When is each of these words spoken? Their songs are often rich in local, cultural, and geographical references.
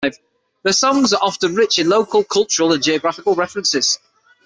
Their 0.63 0.73
songs 0.73 1.13
are 1.13 1.19
often 1.21 1.53
rich 1.53 1.77
in 1.77 1.87
local, 1.87 2.23
cultural, 2.23 2.73
and 2.73 2.81
geographical 2.81 3.35
references. 3.35 3.99